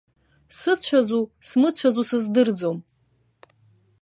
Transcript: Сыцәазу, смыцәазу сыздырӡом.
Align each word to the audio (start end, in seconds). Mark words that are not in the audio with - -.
Сыцәазу, 0.57 1.21
смыцәазу 1.47 2.05
сыздырӡом. 2.09 2.77